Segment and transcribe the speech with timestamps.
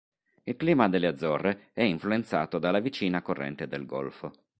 [0.45, 4.31] Il clima delle Azzorre è influenzato dalla vicina corrente del Golfo.